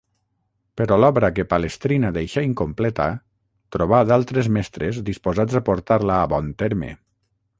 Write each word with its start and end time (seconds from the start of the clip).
Però 0.79 0.95
l'obra 1.01 1.29
que 1.39 1.43
Palestrina 1.51 2.09
deixà 2.15 2.43
incompleta 2.47 3.07
trobà 3.77 4.01
d'altres 4.13 4.51
mestres 4.57 5.01
disposats 5.13 5.61
a 5.61 5.65
portar-la 5.71 6.19
a 6.23 6.33
bon 6.35 6.53
terme. 6.65 6.91